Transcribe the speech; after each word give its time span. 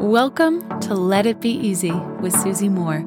Welcome 0.00 0.80
to 0.80 0.94
Let 0.94 1.26
It 1.26 1.42
Be 1.42 1.50
Easy 1.50 1.92
with 1.92 2.32
Susie 2.32 2.70
Moore. 2.70 3.00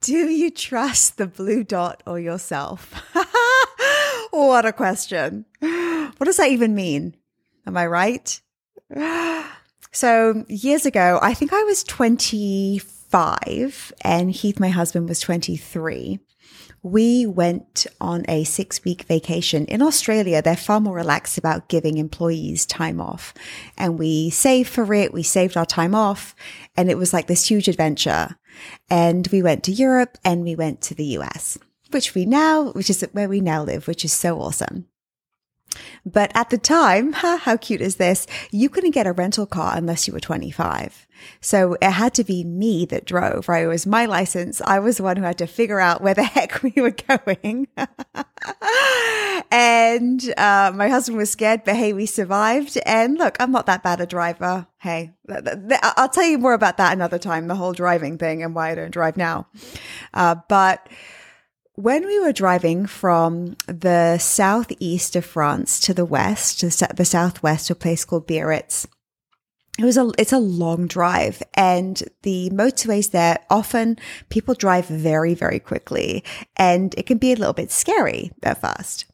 Do 0.00 0.28
you 0.28 0.50
trust 0.50 1.16
the 1.16 1.28
blue 1.28 1.62
dot 1.62 2.02
or 2.08 2.18
yourself? 2.18 2.92
what 4.32 4.66
a 4.66 4.72
question. 4.72 5.44
What 5.60 6.24
does 6.24 6.38
that 6.38 6.50
even 6.50 6.74
mean? 6.74 7.14
Am 7.64 7.76
I 7.76 7.86
right? 7.86 8.40
So, 9.92 10.44
years 10.48 10.84
ago, 10.84 11.18
I 11.22 11.32
think 11.32 11.54
I 11.54 11.62
was 11.62 11.82
25 13.16 13.94
and 14.02 14.30
Heath, 14.30 14.60
my 14.60 14.68
husband, 14.68 15.08
was 15.08 15.20
23 15.20 16.20
we 16.82 17.26
went 17.26 17.86
on 18.00 18.24
a 18.28 18.44
six 18.44 18.84
week 18.84 19.02
vacation 19.04 19.64
in 19.64 19.82
Australia. 19.82 20.40
They're 20.40 20.56
far 20.56 20.78
more 20.78 20.94
relaxed 20.94 21.36
about 21.36 21.68
giving 21.68 21.98
employees 21.98 22.64
time 22.64 23.00
off. 23.00 23.34
And 23.76 23.98
we 23.98 24.30
saved 24.30 24.68
for 24.68 24.94
it. 24.94 25.12
We 25.12 25.24
saved 25.24 25.56
our 25.56 25.66
time 25.66 25.96
off 25.96 26.36
and 26.76 26.88
it 26.88 26.96
was 26.96 27.12
like 27.12 27.26
this 27.26 27.48
huge 27.48 27.66
adventure. 27.66 28.36
And 28.88 29.26
we 29.32 29.42
went 29.42 29.64
to 29.64 29.72
Europe 29.72 30.16
and 30.24 30.44
we 30.44 30.54
went 30.54 30.80
to 30.82 30.94
the 30.94 31.06
US, 31.18 31.58
which 31.90 32.14
we 32.14 32.24
now, 32.24 32.70
which 32.70 32.90
is 32.90 33.04
where 33.12 33.28
we 33.28 33.40
now 33.40 33.64
live, 33.64 33.88
which 33.88 34.04
is 34.04 34.12
so 34.12 34.40
awesome. 34.40 34.86
But 36.04 36.30
at 36.34 36.50
the 36.50 36.58
time, 36.58 37.12
how 37.14 37.56
cute 37.56 37.80
is 37.80 37.96
this? 37.96 38.26
You 38.50 38.68
couldn't 38.68 38.92
get 38.92 39.06
a 39.06 39.12
rental 39.12 39.46
car 39.46 39.76
unless 39.76 40.06
you 40.06 40.12
were 40.12 40.20
25. 40.20 41.06
So 41.40 41.76
it 41.80 41.90
had 41.90 42.14
to 42.14 42.24
be 42.24 42.44
me 42.44 42.84
that 42.86 43.04
drove, 43.04 43.48
right? 43.48 43.64
It 43.64 43.68
was 43.68 43.86
my 43.86 44.06
license. 44.06 44.60
I 44.60 44.78
was 44.78 44.98
the 44.98 45.02
one 45.02 45.16
who 45.16 45.22
had 45.22 45.38
to 45.38 45.46
figure 45.46 45.80
out 45.80 46.02
where 46.02 46.14
the 46.14 46.22
heck 46.36 46.62
we 46.62 46.72
were 46.76 46.90
going. 46.90 47.68
and 49.50 50.34
uh, 50.36 50.72
my 50.74 50.88
husband 50.88 51.18
was 51.18 51.30
scared, 51.30 51.62
but 51.64 51.76
hey, 51.76 51.92
we 51.92 52.06
survived. 52.06 52.78
And 52.84 53.18
look, 53.18 53.36
I'm 53.40 53.52
not 53.52 53.66
that 53.66 53.82
bad 53.82 54.00
a 54.00 54.06
driver. 54.06 54.66
Hey, 54.78 55.12
I'll 55.96 56.08
tell 56.08 56.24
you 56.26 56.38
more 56.38 56.54
about 56.54 56.76
that 56.76 56.92
another 56.92 57.18
time, 57.18 57.48
the 57.48 57.54
whole 57.54 57.72
driving 57.72 58.18
thing 58.18 58.42
and 58.42 58.54
why 58.54 58.70
I 58.70 58.74
don't 58.74 58.90
drive 58.90 59.16
now. 59.16 59.46
Uh, 60.14 60.36
but 60.48 60.88
when 61.76 62.06
we 62.06 62.18
were 62.18 62.32
driving 62.32 62.86
from 62.86 63.56
the 63.66 64.18
southeast 64.18 65.14
of 65.14 65.24
France 65.24 65.78
to 65.80 65.92
the 65.92 66.06
west, 66.06 66.60
to 66.60 66.66
the 66.94 67.04
southwest, 67.04 67.66
to 67.66 67.74
a 67.74 67.76
place 67.76 68.04
called 68.04 68.26
Biarritz, 68.26 68.86
it 69.78 69.84
was 69.84 69.98
a 69.98 70.10
it's 70.16 70.32
a 70.32 70.38
long 70.38 70.86
drive 70.86 71.42
and 71.52 72.02
the 72.22 72.48
motorways 72.50 73.10
there 73.10 73.38
often 73.50 73.98
people 74.30 74.54
drive 74.54 74.86
very 74.86 75.34
very 75.34 75.58
quickly 75.58 76.24
and 76.56 76.94
it 76.96 77.04
can 77.04 77.18
be 77.18 77.30
a 77.30 77.36
little 77.36 77.52
bit 77.52 77.70
scary 77.70 78.32
at 78.42 78.58
first. 78.58 79.04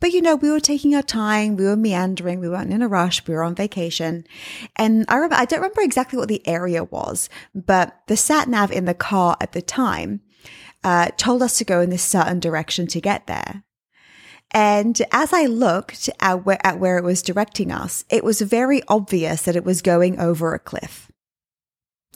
But 0.00 0.10
you 0.10 0.20
know 0.20 0.34
we 0.34 0.50
were 0.50 0.58
taking 0.58 0.96
our 0.96 1.02
time 1.02 1.54
we 1.54 1.64
were 1.64 1.76
meandering 1.76 2.40
we 2.40 2.48
weren't 2.48 2.72
in 2.72 2.82
a 2.82 2.88
rush 2.88 3.24
we 3.28 3.34
were 3.34 3.44
on 3.44 3.54
vacation 3.54 4.24
and 4.76 5.04
i 5.08 5.14
remember 5.14 5.36
i 5.36 5.44
don't 5.44 5.60
remember 5.60 5.82
exactly 5.82 6.18
what 6.18 6.28
the 6.28 6.46
area 6.46 6.82
was 6.82 7.28
but 7.54 8.00
the 8.08 8.16
sat 8.16 8.48
nav 8.48 8.72
in 8.72 8.86
the 8.86 8.94
car 8.94 9.36
at 9.40 9.52
the 9.52 9.62
time 9.62 10.20
uh, 10.84 11.08
told 11.16 11.42
us 11.42 11.58
to 11.58 11.64
go 11.64 11.80
in 11.80 11.90
this 11.90 12.02
certain 12.02 12.38
direction 12.38 12.86
to 12.88 13.00
get 13.00 13.26
there. 13.26 13.64
And 14.50 15.00
as 15.10 15.32
I 15.32 15.46
looked 15.46 16.08
at 16.20 16.46
where, 16.46 16.64
at 16.64 16.78
where 16.78 16.96
it 16.98 17.04
was 17.04 17.22
directing 17.22 17.72
us, 17.72 18.04
it 18.08 18.22
was 18.22 18.40
very 18.40 18.82
obvious 18.86 19.42
that 19.42 19.56
it 19.56 19.64
was 19.64 19.82
going 19.82 20.20
over 20.20 20.54
a 20.54 20.60
cliff. 20.60 21.10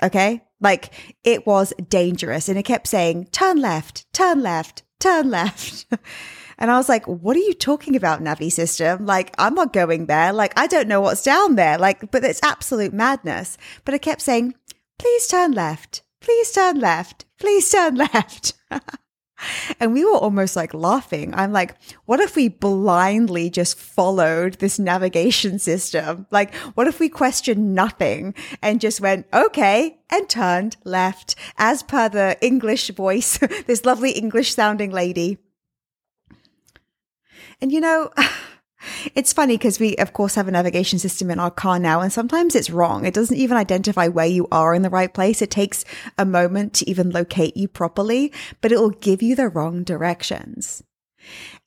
Okay. 0.01 0.45
Like 0.61 0.93
it 1.25 1.47
was 1.47 1.73
dangerous 1.89 2.49
and 2.49 2.57
it 2.57 2.63
kept 2.65 2.87
saying, 2.87 3.29
turn 3.33 3.61
left, 3.61 4.07
turn 4.13 4.41
left, 4.43 4.85
turn 5.01 5.31
left. 5.31 5.87
and 6.59 6.71
I 6.71 6.77
was 6.77 6.89
like, 6.89 7.07
what 7.07 7.37
are 7.37 7.41
you 7.41 7.55
talking 7.55 7.97
about, 7.97 8.23
Navi 8.23 8.53
system? 8.53 9.07
Like, 9.07 9.35
I'm 9.39 9.55
not 9.55 9.73
going 9.73 10.07
there. 10.07 10.33
Like, 10.33 10.59
I 10.59 10.67
don't 10.67 10.89
know 10.89 11.01
what's 11.01 11.23
down 11.23 11.57
there. 11.57 11.79
Like, 11.79 12.11
but 12.11 12.25
it's 12.25 12.43
absolute 12.43 12.93
madness. 12.93 13.57
But 13.85 13.95
it 13.95 14.03
kept 14.03 14.23
saying, 14.23 14.55
please 14.99 15.27
turn 15.27 15.53
left, 15.53 16.03
please 16.21 16.51
turn 16.53 16.81
left, 16.81 17.25
please 17.39 17.71
turn 17.71 17.95
left. 18.15 18.55
and 19.81 19.93
we 19.93 20.05
were 20.05 20.17
almost 20.17 20.57
like 20.57 20.75
laughing. 20.75 21.35
I'm 21.35 21.53
like, 21.53 21.77
what 22.07 22.21
if 22.21 22.37
we 22.37 22.49
blindly 22.49 23.51
just 23.51 23.79
followed 23.79 24.55
this 24.55 24.79
navigation 24.79 25.59
system? 25.59 26.27
Like, 26.31 26.55
what 26.75 26.87
if 26.89 27.01
we 27.01 27.09
questioned 27.09 27.75
nothing 27.75 28.35
and 28.63 28.81
just 28.81 29.01
went, 29.01 29.27
okay, 29.33 29.99
and 30.11 30.29
turned 30.29 30.77
left 30.85 31.35
as 31.57 31.83
per 31.83 32.09
the 32.09 32.37
English 32.41 32.91
voice, 32.91 33.39
this 33.67 33.85
lovely 33.85 34.13
English 34.13 34.55
sounding 34.55 34.91
lady. 34.91 35.39
And 37.61 37.73
you 37.73 37.81
know, 37.81 38.11
it's 39.15 39.33
funny 39.33 39.57
because 39.57 39.81
we, 39.81 39.97
of 39.97 40.13
course, 40.13 40.35
have 40.37 40.49
a 40.49 40.53
navigation 40.53 40.99
system 40.99 41.31
in 41.31 41.41
our 41.41 41.51
car 41.51 41.79
now, 41.79 42.01
and 42.01 42.13
sometimes 42.13 42.55
it's 42.55 42.71
wrong. 42.71 43.05
It 43.05 43.15
doesn't 43.15 43.37
even 43.37 43.57
identify 43.57 44.09
where 44.09 44.27
you 44.27 44.47
are 44.53 44.75
in 44.75 44.83
the 44.83 44.91
right 44.91 45.13
place. 45.13 45.43
It 45.43 45.51
takes 45.51 45.85
a 46.17 46.25
moment 46.25 46.75
to 46.75 46.89
even 46.89 47.11
locate 47.11 47.57
you 47.57 47.69
properly, 47.69 48.33
but 48.61 48.73
it 48.73 48.79
will 48.79 48.91
give 48.91 49.23
you 49.23 49.35
the 49.35 49.49
wrong 49.49 49.83
directions. 49.83 50.83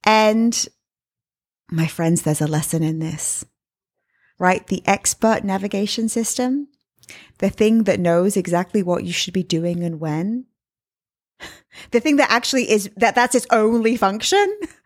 And 0.04 0.68
my 1.70 1.88
friends, 1.88 2.22
there's 2.22 2.42
a 2.42 2.48
lesson 2.48 2.84
in 2.84 3.00
this, 3.00 3.46
right? 4.40 4.66
The 4.68 4.84
expert 4.86 5.44
navigation 5.44 6.10
system, 6.10 6.68
the 7.40 7.50
thing 7.50 7.84
that 7.84 8.00
knows 8.00 8.38
exactly 8.38 8.84
what 8.84 9.04
you 9.04 9.14
should 9.14 9.34
be 9.34 9.44
doing 9.44 9.84
and 9.84 10.00
when, 10.00 10.46
the 11.92 12.00
thing 12.00 12.18
that 12.18 12.32
actually 12.32 12.70
is 12.70 12.90
that 12.98 13.16
that's 13.16 13.36
its 13.36 13.48
only 13.52 13.96
function 13.96 14.60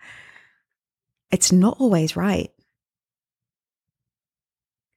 it's 1.31 1.51
not 1.51 1.77
always 1.79 2.15
right. 2.15 2.51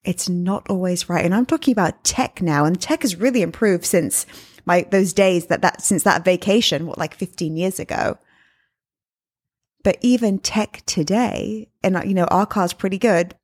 It's 0.05 0.29
not 0.29 0.69
always 0.71 1.09
right. 1.09 1.25
And 1.25 1.35
I'm 1.35 1.47
talking 1.47 1.73
about 1.73 2.05
tech 2.05 2.41
now, 2.41 2.65
and 2.65 2.81
tech 2.81 3.03
has 3.03 3.17
really 3.17 3.43
improved 3.43 3.85
since 3.85 4.27
my 4.65 4.87
those 4.91 5.13
days 5.13 5.47
that 5.47 5.63
that 5.63 5.83
since 5.83 6.03
that 6.05 6.25
vacation, 6.25 6.87
what 6.87 6.99
like 6.99 7.15
15 7.15 7.57
years 7.57 7.79
ago. 7.81 8.19
But 9.85 9.99
even 10.01 10.39
tech 10.39 10.83
today, 10.87 11.71
and 11.83 12.01
you 12.05 12.15
know, 12.15 12.25
our 12.25 12.47
car's 12.47 12.73
pretty 12.73 12.99
good, 12.99 13.35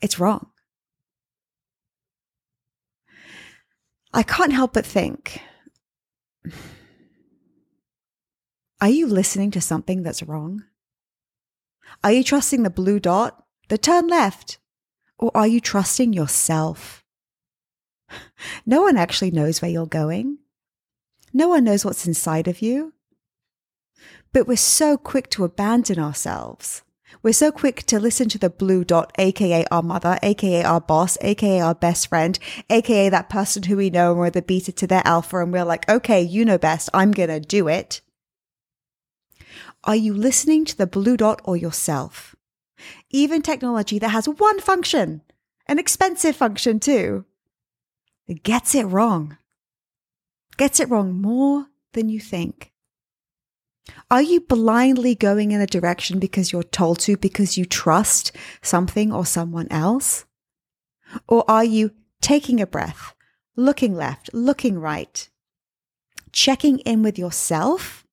it's 0.00 0.18
wrong. 0.18 0.46
I 4.12 4.22
can't 4.22 4.52
help 4.52 4.72
but 4.74 4.84
think 4.84 5.40
are 8.80 8.88
you 8.88 9.06
listening 9.06 9.50
to 9.52 9.60
something 9.60 10.02
that's 10.02 10.22
wrong? 10.22 10.64
Are 12.02 12.12
you 12.12 12.24
trusting 12.24 12.62
the 12.62 12.70
blue 12.70 13.00
dot, 13.00 13.44
the 13.68 13.78
turn 13.78 14.08
left, 14.08 14.58
or 15.18 15.30
are 15.34 15.46
you 15.46 15.60
trusting 15.60 16.12
yourself? 16.12 17.04
No 18.66 18.82
one 18.82 18.96
actually 18.96 19.30
knows 19.30 19.60
where 19.60 19.70
you're 19.70 19.86
going. 19.86 20.38
No 21.32 21.48
one 21.48 21.64
knows 21.64 21.84
what's 21.84 22.06
inside 22.06 22.48
of 22.48 22.62
you. 22.62 22.92
But 24.32 24.46
we're 24.46 24.56
so 24.56 24.96
quick 24.96 25.28
to 25.30 25.44
abandon 25.44 25.98
ourselves. 25.98 26.82
We're 27.22 27.32
so 27.32 27.50
quick 27.50 27.82
to 27.86 27.98
listen 27.98 28.28
to 28.30 28.38
the 28.38 28.48
blue 28.48 28.84
dot, 28.84 29.12
aka 29.18 29.64
our 29.70 29.82
mother, 29.82 30.18
aka 30.22 30.62
our 30.62 30.80
boss, 30.80 31.18
aka 31.20 31.60
our 31.60 31.74
best 31.74 32.08
friend, 32.08 32.38
aka 32.70 33.08
that 33.08 33.28
person 33.28 33.64
who 33.64 33.76
we 33.76 33.90
know 33.90 34.12
and 34.12 34.20
we're 34.20 34.30
the 34.30 34.42
beta 34.42 34.72
to 34.72 34.86
their 34.86 35.02
alpha 35.04 35.38
and 35.38 35.52
we're 35.52 35.64
like, 35.64 35.88
okay, 35.88 36.22
you 36.22 36.44
know 36.44 36.58
best, 36.58 36.88
I'm 36.94 37.10
gonna 37.10 37.40
do 37.40 37.68
it. 37.68 38.00
Are 39.84 39.96
you 39.96 40.12
listening 40.14 40.64
to 40.66 40.76
the 40.76 40.86
blue 40.86 41.16
dot 41.16 41.40
or 41.44 41.56
yourself? 41.56 42.36
Even 43.10 43.42
technology 43.42 43.98
that 43.98 44.08
has 44.08 44.28
one 44.28 44.60
function, 44.60 45.22
an 45.66 45.78
expensive 45.78 46.36
function 46.36 46.80
too, 46.80 47.24
gets 48.42 48.74
it 48.74 48.84
wrong. 48.84 49.38
Gets 50.56 50.80
it 50.80 50.90
wrong 50.90 51.20
more 51.20 51.66
than 51.92 52.08
you 52.08 52.20
think. 52.20 52.72
Are 54.10 54.22
you 54.22 54.40
blindly 54.40 55.14
going 55.14 55.52
in 55.52 55.60
a 55.60 55.66
direction 55.66 56.18
because 56.18 56.52
you're 56.52 56.62
told 56.62 57.00
to, 57.00 57.16
because 57.16 57.56
you 57.56 57.64
trust 57.64 58.32
something 58.62 59.12
or 59.12 59.24
someone 59.24 59.68
else? 59.70 60.26
Or 61.26 61.44
are 61.50 61.64
you 61.64 61.92
taking 62.20 62.60
a 62.60 62.66
breath, 62.66 63.14
looking 63.56 63.94
left, 63.94 64.30
looking 64.32 64.78
right, 64.78 65.28
checking 66.32 66.78
in 66.80 67.02
with 67.02 67.18
yourself 67.18 68.06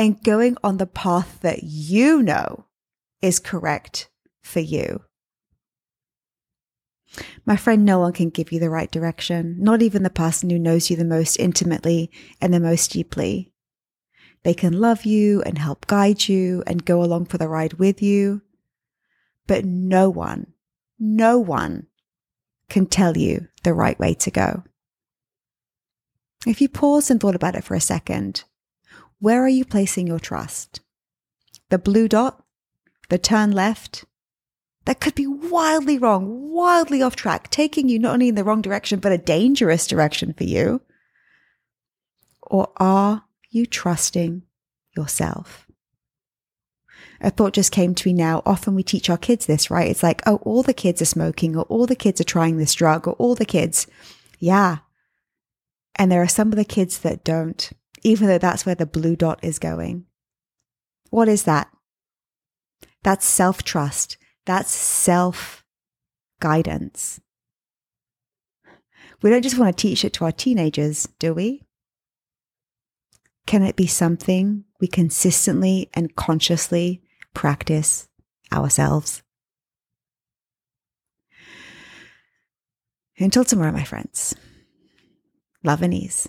and 0.00 0.22
going 0.24 0.56
on 0.64 0.78
the 0.78 0.86
path 0.86 1.40
that 1.42 1.62
you 1.62 2.22
know 2.22 2.64
is 3.20 3.38
correct 3.38 4.08
for 4.40 4.60
you. 4.60 5.02
My 7.44 7.54
friend, 7.54 7.84
no 7.84 7.98
one 7.98 8.14
can 8.14 8.30
give 8.30 8.50
you 8.50 8.58
the 8.58 8.70
right 8.70 8.90
direction, 8.90 9.56
not 9.58 9.82
even 9.82 10.02
the 10.02 10.08
person 10.08 10.48
who 10.48 10.58
knows 10.58 10.88
you 10.88 10.96
the 10.96 11.04
most 11.04 11.36
intimately 11.36 12.10
and 12.40 12.54
the 12.54 12.60
most 12.60 12.92
deeply. 12.92 13.52
They 14.42 14.54
can 14.54 14.80
love 14.80 15.04
you 15.04 15.42
and 15.42 15.58
help 15.58 15.86
guide 15.86 16.26
you 16.28 16.62
and 16.66 16.82
go 16.82 17.02
along 17.02 17.26
for 17.26 17.36
the 17.36 17.48
ride 17.48 17.74
with 17.74 18.00
you. 18.00 18.40
But 19.46 19.66
no 19.66 20.08
one, 20.08 20.54
no 20.98 21.38
one 21.38 21.88
can 22.70 22.86
tell 22.86 23.18
you 23.18 23.48
the 23.64 23.74
right 23.74 23.98
way 23.98 24.14
to 24.14 24.30
go. 24.30 24.62
If 26.46 26.62
you 26.62 26.70
paused 26.70 27.10
and 27.10 27.20
thought 27.20 27.34
about 27.34 27.54
it 27.54 27.64
for 27.64 27.74
a 27.74 27.80
second, 27.80 28.44
where 29.20 29.42
are 29.42 29.48
you 29.48 29.64
placing 29.64 30.06
your 30.06 30.18
trust? 30.18 30.80
the 31.70 31.78
blue 31.78 32.08
dot, 32.08 32.44
the 33.08 33.18
turn 33.18 33.52
left, 33.52 34.04
that 34.84 35.00
could 35.00 35.14
be 35.14 35.26
wildly 35.26 35.98
wrong, 35.98 36.50
wildly 36.50 37.00
off 37.00 37.16
track, 37.16 37.48
taking 37.50 37.88
you 37.88 37.98
not 37.98 38.14
only 38.14 38.28
in 38.28 38.34
the 38.34 38.44
wrong 38.44 38.60
direction, 38.60 38.98
but 38.98 39.12
a 39.12 39.18
dangerous 39.18 39.86
direction 39.86 40.32
for 40.32 40.44
you? 40.44 40.82
Or 42.42 42.72
are 42.76 43.24
you 43.50 43.66
trusting 43.66 44.42
yourself? 44.96 45.66
A 47.20 47.30
thought 47.30 47.52
just 47.52 47.70
came 47.70 47.94
to 47.94 48.08
me 48.08 48.14
now. 48.14 48.42
Often 48.46 48.74
we 48.74 48.82
teach 48.82 49.10
our 49.10 49.18
kids 49.18 49.46
this, 49.46 49.70
right? 49.70 49.90
It's 49.90 50.02
like, 50.02 50.22
oh, 50.26 50.36
all 50.36 50.62
the 50.62 50.74
kids 50.74 51.00
are 51.02 51.06
smoking, 51.06 51.54
or 51.54 51.64
all 51.64 51.86
the 51.86 51.94
kids 51.94 52.20
are 52.20 52.24
trying 52.24 52.56
this 52.56 52.74
drug, 52.74 53.06
or 53.06 53.12
all 53.14 53.34
the 53.34 53.44
kids. 53.44 53.86
Yeah. 54.38 54.78
And 55.96 56.10
there 56.10 56.22
are 56.22 56.28
some 56.28 56.48
of 56.48 56.56
the 56.56 56.64
kids 56.64 57.00
that 57.00 57.22
don't, 57.22 57.70
even 58.02 58.28
though 58.28 58.38
that's 58.38 58.64
where 58.64 58.74
the 58.74 58.86
blue 58.86 59.16
dot 59.16 59.40
is 59.42 59.58
going. 59.58 60.06
What 61.10 61.28
is 61.28 61.44
that? 61.44 61.68
That's 63.02 63.26
self 63.26 63.62
trust. 63.62 64.16
That's 64.46 64.70
self 64.70 65.64
guidance. 66.40 67.20
We 69.22 69.30
don't 69.30 69.42
just 69.42 69.58
want 69.58 69.76
to 69.76 69.80
teach 69.80 70.04
it 70.04 70.14
to 70.14 70.24
our 70.24 70.32
teenagers, 70.32 71.08
do 71.18 71.34
we? 71.34 71.62
Can 73.46 73.62
it 73.62 73.76
be 73.76 73.86
something 73.86 74.64
we 74.80 74.86
consistently 74.86 75.90
and 75.92 76.14
consciously 76.16 77.02
practice 77.34 78.08
ourselves? 78.52 79.22
Until 83.18 83.44
tomorrow, 83.44 83.72
my 83.72 83.84
friends. 83.84 84.34
Love 85.62 85.82
and 85.82 85.92
ease. 85.92 86.28